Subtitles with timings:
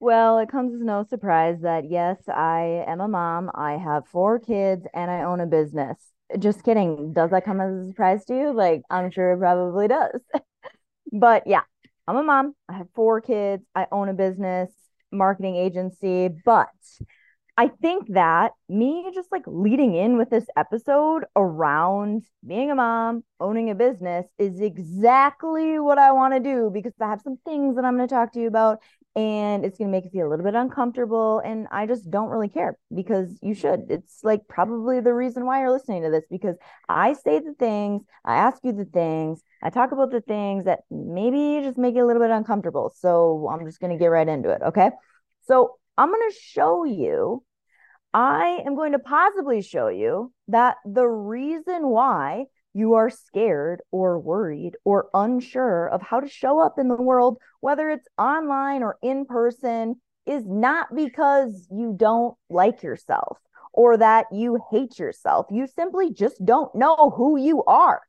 [0.00, 3.50] Well, it comes as no surprise that yes, I am a mom.
[3.54, 5.98] I have four kids and I own a business.
[6.38, 7.12] Just kidding.
[7.12, 8.52] Does that come as a surprise to you?
[8.52, 10.20] Like, I'm sure it probably does.
[11.12, 11.62] But yeah,
[12.08, 12.54] I'm a mom.
[12.68, 13.64] I have four kids.
[13.74, 14.70] I own a business,
[15.12, 16.28] marketing agency.
[16.44, 16.68] But
[17.58, 23.24] I think that me just like leading in with this episode around being a mom,
[23.40, 27.74] owning a business is exactly what I want to do because I have some things
[27.74, 28.78] that I'm going to talk to you about
[29.16, 31.42] and it's going to make you feel a little bit uncomfortable.
[31.44, 33.86] And I just don't really care because you should.
[33.90, 36.54] It's like probably the reason why you're listening to this because
[36.88, 40.82] I say the things, I ask you the things, I talk about the things that
[40.92, 42.94] maybe just make you a little bit uncomfortable.
[43.00, 44.62] So I'm just going to get right into it.
[44.62, 44.92] Okay.
[45.48, 47.42] So I'm going to show you
[48.14, 54.18] I am going to possibly show you that the reason why you are scared or
[54.18, 58.96] worried or unsure of how to show up in the world, whether it's online or
[59.02, 63.38] in person, is not because you don't like yourself
[63.72, 65.46] or that you hate yourself.
[65.50, 68.00] You simply just don't know who you are.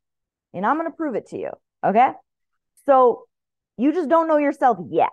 [0.53, 1.51] And I'm going to prove it to you.
[1.85, 2.09] Okay.
[2.85, 3.25] So
[3.77, 5.09] you just don't know yourself yet.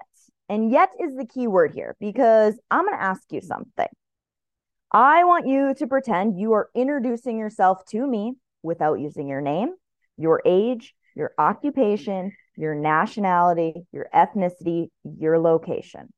[0.49, 3.89] And yet is the key word here because I'm going to ask you something.
[4.93, 9.75] I want you to pretend you are introducing yourself to me without using your name,
[10.17, 16.09] your age, your occupation, your nationality, your ethnicity, your location.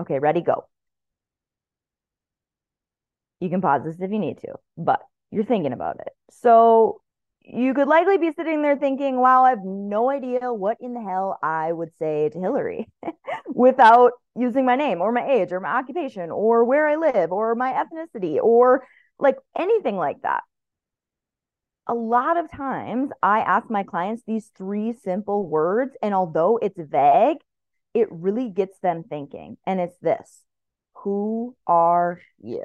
[0.00, 0.66] Okay, ready, go.
[3.40, 6.12] You can pause this if you need to, but you're thinking about it.
[6.30, 7.00] So
[7.44, 11.00] you could likely be sitting there thinking, wow, I have no idea what in the
[11.02, 12.88] hell I would say to Hillary
[13.46, 17.54] without using my name or my age or my occupation or where I live or
[17.54, 18.86] my ethnicity or
[19.18, 20.42] like anything like that.
[21.86, 26.78] A lot of times I ask my clients these three simple words, and although it's
[26.78, 27.38] vague,
[27.92, 29.58] it really gets them thinking.
[29.66, 30.44] And it's this
[31.02, 32.64] Who are you?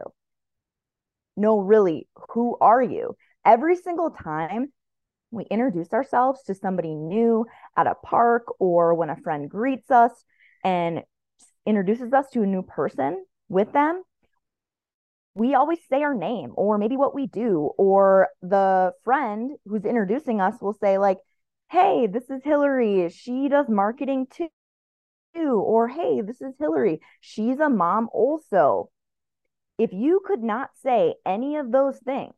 [1.36, 3.16] No, really, who are you?
[3.46, 4.72] Every single time
[5.32, 7.46] we introduce ourselves to somebody new
[7.78, 10.12] at a park or when a friend greets us
[10.64, 11.04] and
[11.66, 14.04] introduces us to a new person with them,
[15.36, 20.42] we always say our name or maybe what we do, or the friend who's introducing
[20.42, 21.18] us will say, like,
[21.70, 23.10] hey, this is Hillary.
[23.10, 24.50] She does marketing too.
[25.36, 27.00] Or, hey, this is Hillary.
[27.22, 28.90] She's a mom also.
[29.78, 32.34] If you could not say any of those things,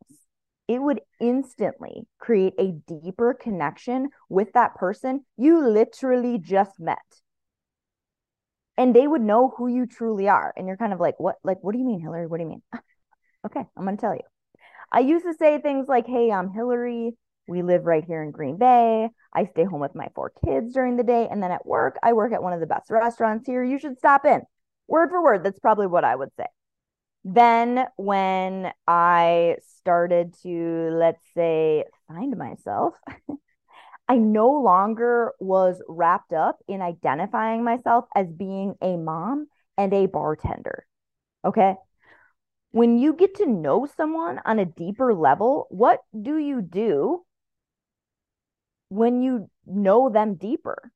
[0.72, 6.96] it would instantly create a deeper connection with that person you literally just met.
[8.78, 10.54] And they would know who you truly are.
[10.56, 11.36] And you're kind of like, what?
[11.44, 12.26] Like, what do you mean, Hillary?
[12.26, 12.62] What do you mean?
[13.46, 14.22] okay, I'm going to tell you.
[14.90, 17.12] I used to say things like, hey, I'm Hillary.
[17.46, 19.10] We live right here in Green Bay.
[19.34, 21.28] I stay home with my four kids during the day.
[21.30, 23.62] And then at work, I work at one of the best restaurants here.
[23.62, 24.40] You should stop in.
[24.88, 26.46] Word for word, that's probably what I would say.
[27.24, 32.94] Then, when I started to, let's say, find myself,
[34.08, 39.46] I no longer was wrapped up in identifying myself as being a mom
[39.78, 40.86] and a bartender.
[41.44, 41.76] Okay.
[42.72, 47.24] When you get to know someone on a deeper level, what do you do
[48.88, 50.91] when you know them deeper?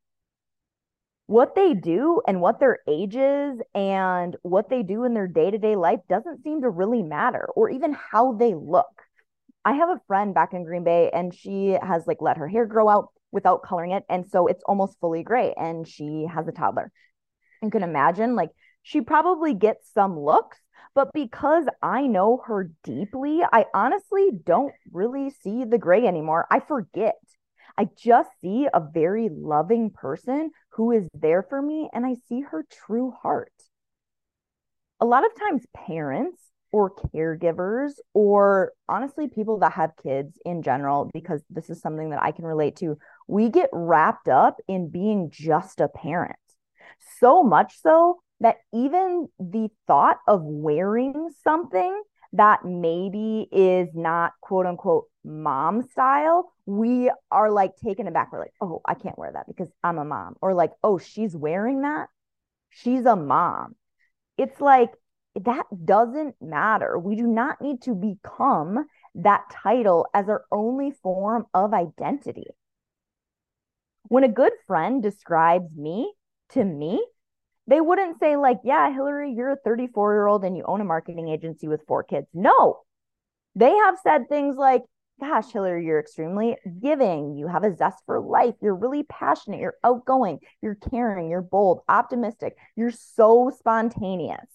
[1.27, 5.75] What they do and what their age is and what they do in their day-to-day
[5.75, 9.03] life doesn't seem to really matter or even how they look.
[9.65, 12.67] I have a friend back in Green Bay and she has like let her hair
[12.67, 16.53] grow out without coloring it and so it's almost fully gray and she has a
[16.53, 16.93] toddler.
[17.61, 18.51] You can imagine like
[18.85, 20.59] she probably gets some looks
[20.97, 26.47] but because I know her deeply, I honestly don't really see the gray anymore.
[26.51, 27.17] I forget.
[27.79, 32.41] I just see a very loving person who is there for me and I see
[32.41, 33.53] her true heart.
[35.01, 36.41] A lot of times, parents
[36.73, 42.23] or caregivers, or honestly, people that have kids in general, because this is something that
[42.23, 42.99] I can relate to,
[43.29, 46.37] we get wrapped up in being just a parent.
[47.21, 52.03] So much so that even the thought of wearing something
[52.33, 58.33] that maybe is not quote unquote mom style, we are like taken aback.
[58.33, 60.37] We're like, oh, I can't wear that because I'm a mom.
[60.41, 62.09] Or like, oh, she's wearing that.
[62.71, 63.75] She's a mom.
[64.37, 64.91] It's like
[65.45, 66.99] that doesn't matter.
[66.99, 68.87] We do not need to become
[69.17, 72.47] that title as our only form of identity.
[74.05, 76.13] When a good friend describes me
[76.51, 77.05] to me,
[77.67, 80.85] they wouldn't say, like, yeah, Hillary, you're a 34 year old and you own a
[80.85, 82.27] marketing agency with four kids.
[82.33, 82.81] No,
[83.55, 84.83] they have said things like,
[85.19, 87.37] gosh, Hillary, you're extremely giving.
[87.37, 88.55] You have a zest for life.
[88.61, 89.61] You're really passionate.
[89.61, 90.41] You're outgoing.
[90.63, 91.31] You're caring.
[91.31, 92.57] You're bold, optimistic.
[92.77, 94.47] You're so spontaneous.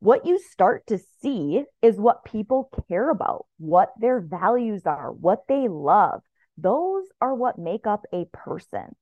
[0.00, 5.44] What you start to see is what people care about, what their values are, what
[5.48, 6.22] they love.
[6.58, 8.96] Those are what make up a person.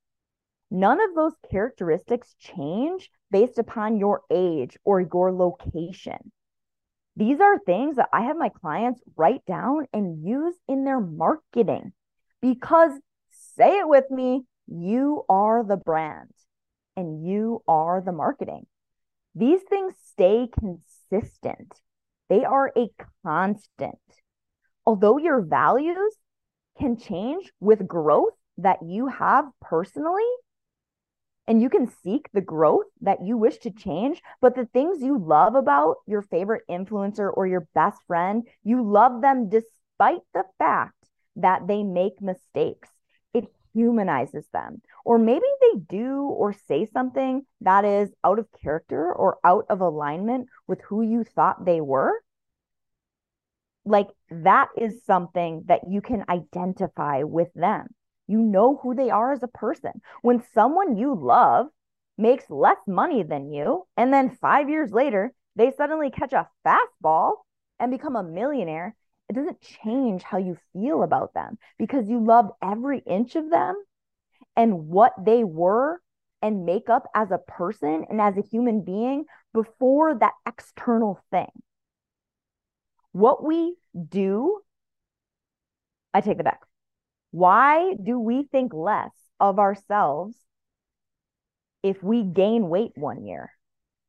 [0.70, 6.32] None of those characteristics change based upon your age or your location.
[7.16, 11.92] These are things that I have my clients write down and use in their marketing
[12.40, 12.92] because
[13.30, 16.30] say it with me, you are the brand
[16.96, 18.66] and you are the marketing.
[19.34, 21.74] These things stay consistent.
[22.28, 22.88] They are a
[23.24, 23.98] constant.
[24.84, 26.14] Although your values
[26.78, 30.28] can change with growth that you have personally,
[31.48, 34.22] and you can seek the growth that you wish to change.
[34.42, 39.22] But the things you love about your favorite influencer or your best friend, you love
[39.22, 40.94] them despite the fact
[41.36, 42.90] that they make mistakes.
[43.32, 44.82] It humanizes them.
[45.06, 49.80] Or maybe they do or say something that is out of character or out of
[49.80, 52.12] alignment with who you thought they were.
[53.86, 57.88] Like that is something that you can identify with them.
[58.28, 60.00] You know who they are as a person.
[60.22, 61.66] When someone you love
[62.16, 67.32] makes less money than you, and then five years later, they suddenly catch a fastball
[67.80, 68.94] and become a millionaire,
[69.28, 73.74] it doesn't change how you feel about them because you loved every inch of them
[74.56, 76.00] and what they were
[76.40, 81.50] and make up as a person and as a human being before that external thing.
[83.12, 83.76] What we
[84.08, 84.60] do,
[86.14, 86.60] I take the back.
[87.30, 90.36] Why do we think less of ourselves
[91.82, 93.52] if we gain weight one year?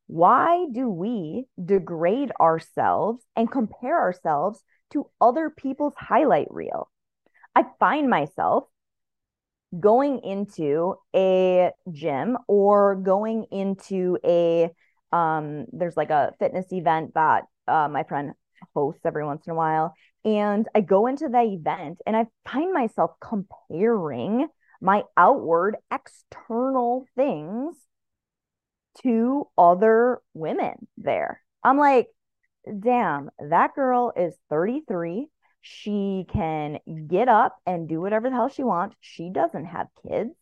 [0.07, 6.89] Why do we degrade ourselves and compare ourselves to other people's highlight reel?
[7.55, 8.65] I find myself
[9.79, 14.69] going into a gym or going into a
[15.11, 18.33] um there's like a fitness event that uh, my friend
[18.73, 19.93] hosts every once in a while
[20.25, 24.47] and I go into the event and I find myself comparing
[24.81, 27.75] my outward external things
[29.03, 31.41] to other women there.
[31.63, 32.07] I'm like,
[32.65, 35.27] damn, that girl is 33.
[35.61, 38.95] She can get up and do whatever the hell she wants.
[39.01, 40.35] She doesn't have kids.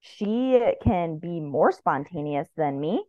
[0.00, 3.04] She can be more spontaneous than me.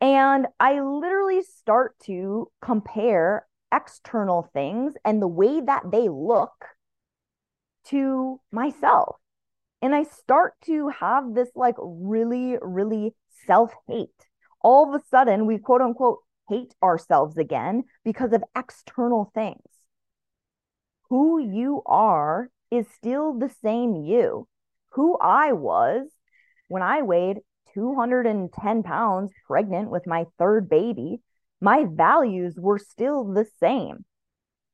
[0.00, 6.64] And I literally start to compare external things and the way that they look
[7.86, 9.16] to myself.
[9.82, 13.14] And I start to have this like really, really
[13.46, 14.08] self hate.
[14.62, 19.60] All of a sudden, we quote unquote hate ourselves again because of external things.
[21.10, 24.48] Who you are is still the same you.
[24.92, 26.06] Who I was
[26.68, 27.40] when I weighed
[27.74, 31.20] 210 pounds pregnant with my third baby
[31.60, 34.04] my values were still the same.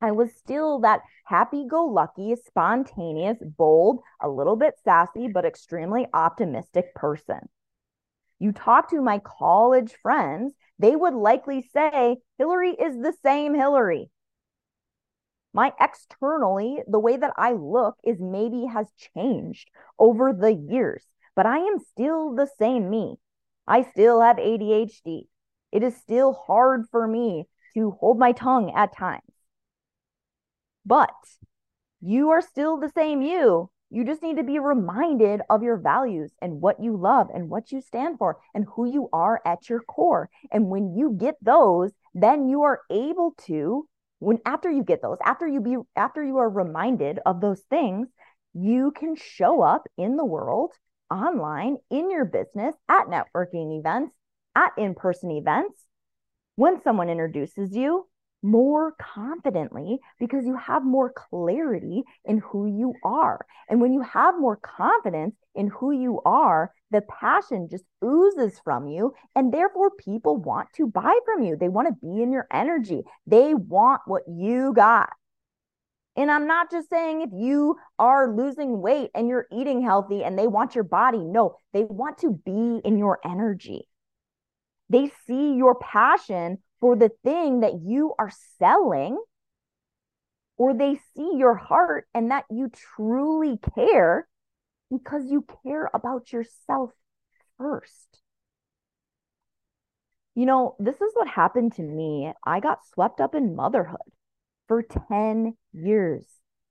[0.03, 6.07] I was still that happy go lucky, spontaneous, bold, a little bit sassy, but extremely
[6.13, 7.41] optimistic person.
[8.39, 14.11] You talk to my college friends, they would likely say Hillary is the same Hillary.
[15.53, 19.69] My externally, the way that I look is maybe has changed
[19.99, 21.05] over the years,
[21.37, 23.17] but I am still the same me.
[23.67, 25.27] I still have ADHD
[25.73, 29.23] it is still hard for me to hold my tongue at times.
[30.85, 31.15] But
[32.01, 33.71] you are still the same you.
[33.91, 37.73] You just need to be reminded of your values and what you love and what
[37.73, 40.31] you stand for and who you are at your core.
[40.53, 43.89] And when you get those, then you are able to
[44.21, 48.09] when after you get those, after you be after you are reminded of those things,
[48.53, 50.73] you can show up in the world
[51.11, 54.15] online in your business at networking events
[54.55, 55.85] at in person events
[56.57, 58.07] when someone introduces you
[58.43, 63.45] more confidently because you have more clarity in who you are.
[63.69, 68.89] And when you have more confidence in who you are, the passion just oozes from
[68.89, 69.13] you.
[69.35, 71.57] And therefore, people want to buy from you.
[71.57, 75.11] They want to be in your energy, they want what you got.
[76.17, 80.39] And I'm not just saying if you are losing weight and you're eating healthy and
[80.39, 81.19] they want your body.
[81.19, 83.87] No, they want to be in your energy.
[84.91, 89.19] They see your passion for the thing that you are selling,
[90.57, 94.29] or they see your heart and that you truly care
[94.91, 96.91] because you care about yourself
[97.57, 98.21] first.
[100.35, 102.33] You know, this is what happened to me.
[102.45, 103.99] I got swept up in motherhood.
[104.69, 106.25] for 10 years.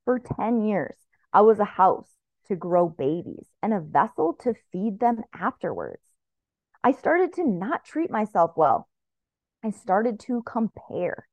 [0.06, 0.96] For 10 years,
[1.34, 2.10] I was a house
[2.48, 6.09] to grow babies and a vessel to feed them afterwards.
[6.84, 8.88] I started to not treat myself well.
[9.64, 11.28] I started to compare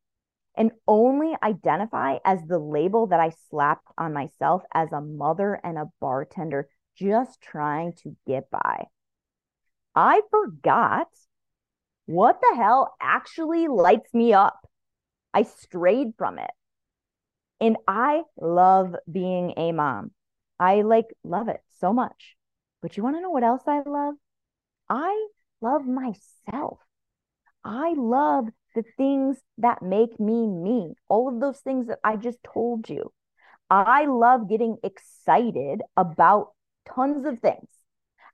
[0.56, 5.78] and only identify as the label that I slapped on myself as a mother and
[5.78, 8.86] a bartender, just trying to get by.
[9.94, 11.08] I forgot
[12.06, 14.58] what the hell actually lights me up.
[15.32, 16.50] I strayed from it.
[17.60, 20.10] And I love being a mom.
[20.58, 22.36] I like love it so much.
[22.82, 24.14] But you want to know what else I love?
[24.88, 25.28] I
[25.60, 26.78] love myself.
[27.64, 32.38] I love the things that make me me, all of those things that I just
[32.44, 33.12] told you.
[33.68, 36.52] I love getting excited about
[36.94, 37.68] tons of things.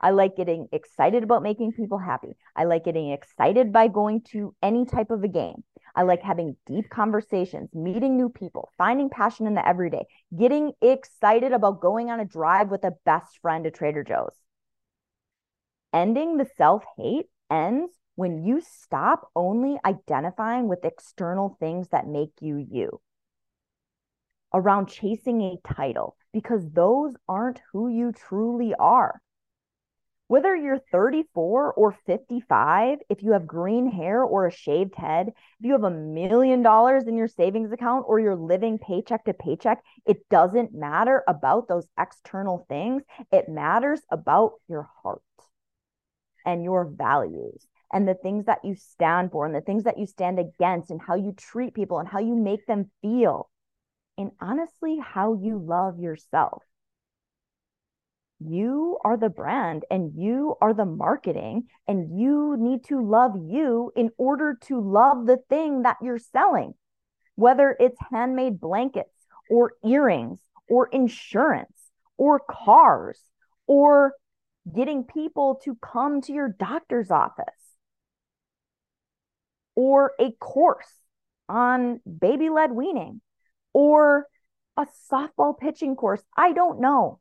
[0.02, 2.37] I like getting excited about making people happy.
[2.57, 5.62] I like getting excited by going to any type of a game.
[5.95, 11.52] I like having deep conversations, meeting new people, finding passion in the everyday, getting excited
[11.52, 14.41] about going on a drive with a best friend to Trader Joe's.
[15.92, 22.32] Ending the self hate ends when you stop only identifying with external things that make
[22.40, 23.00] you you
[24.54, 29.20] around chasing a title because those aren't who you truly are.
[30.28, 35.34] Whether you're 34 or 55, if you have green hair or a shaved head, if
[35.61, 39.82] you have a million dollars in your savings account or you're living paycheck to paycheck,
[40.06, 43.02] it doesn't matter about those external things.
[43.30, 45.20] It matters about your heart
[46.44, 50.06] and your values and the things that you stand for and the things that you
[50.06, 53.50] stand against and how you treat people and how you make them feel.
[54.16, 56.62] And honestly, how you love yourself
[58.44, 63.92] you are the brand and you are the marketing and you need to love you
[63.94, 66.75] in order to love the thing that you're selling
[67.34, 73.18] whether it's handmade blankets or earrings or insurance or cars
[73.66, 74.12] or
[74.75, 77.45] getting people to come to your doctor's office
[79.75, 80.92] or a course
[81.49, 83.21] on baby led weaning
[83.73, 84.26] or
[84.76, 87.19] a softball pitching course i don't know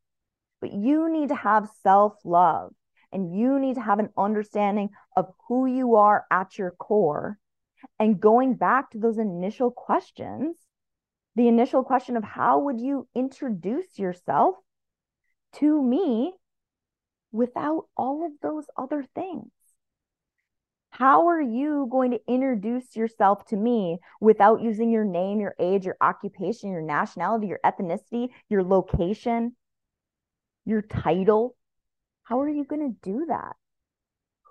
[0.62, 2.72] but you need to have self love
[3.12, 7.38] and you need to have an understanding of who you are at your core.
[8.00, 10.56] And going back to those initial questions,
[11.36, 14.56] the initial question of how would you introduce yourself
[15.56, 16.34] to me
[17.32, 19.52] without all of those other things?
[20.90, 25.86] How are you going to introduce yourself to me without using your name, your age,
[25.86, 29.56] your occupation, your nationality, your ethnicity, your location?
[30.66, 31.56] your title.
[32.24, 33.56] How are you going to do that?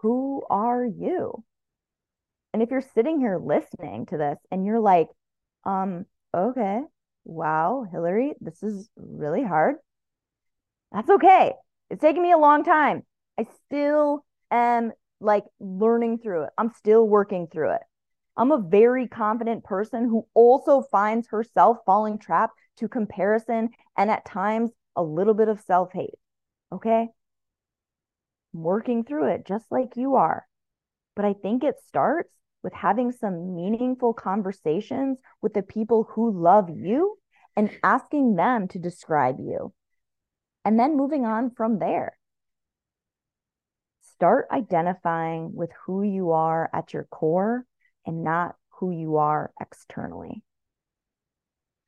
[0.03, 1.45] Who are you?
[2.53, 5.09] And if you're sitting here listening to this and you're like,
[5.65, 6.81] um, okay,
[7.25, 9.77] wow, Hillary, this is really hard.
[10.91, 11.53] That's okay.
[11.91, 13.03] It's taken me a long time.
[13.39, 16.51] I still am like learning through it.
[16.57, 17.83] I'm still working through it.
[18.37, 24.25] I'm a very confident person who also finds herself falling trap to comparison and at
[24.25, 26.19] times a little bit of self hate.
[26.73, 27.09] Okay.
[28.55, 30.47] I'm working through it just like you are.
[31.17, 32.31] But I think it starts
[32.63, 37.19] with having some meaningful conversations with the people who love you
[37.57, 39.73] and asking them to describe you.
[40.65, 42.17] And then moving on from there.
[44.03, 47.65] Start identifying with who you are at your core
[48.07, 50.43] and not who you are externally.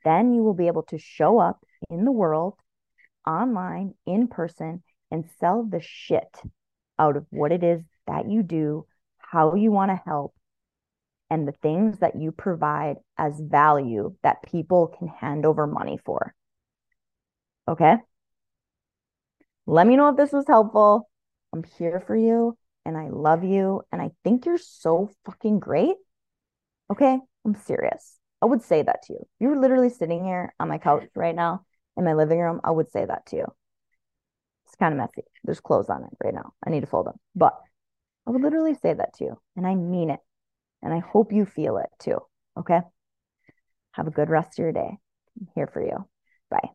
[0.04, 2.54] Then you will be able to show up in the world
[3.26, 6.40] online, in person, and sell the shit
[6.98, 8.86] out of what it is that you do,
[9.18, 10.34] how you want to help,
[11.30, 16.34] and the things that you provide as value that people can hand over money for.
[17.68, 17.96] Okay.
[19.66, 21.09] Let me know if this was helpful.
[21.52, 23.83] I'm here for you and I love you.
[23.92, 25.97] And I think you're so fucking great.
[26.90, 27.19] Okay.
[27.45, 28.19] I'm serious.
[28.40, 29.26] I would say that to you.
[29.40, 31.64] You're literally sitting here on my couch right now
[31.97, 33.47] in my living room, I would say that to you.
[34.66, 35.26] It's kind of messy.
[35.45, 36.52] There's clothes on it right now.
[36.66, 37.16] I need to fold them.
[37.35, 37.54] But
[38.26, 39.40] I would literally say that to you.
[39.57, 40.21] And I mean it.
[40.83, 42.19] And I hope you feel it too.
[42.59, 42.81] Okay.
[43.92, 44.99] Have a good rest of your day.
[45.40, 46.09] I'm here for you.
[46.50, 46.71] Bye.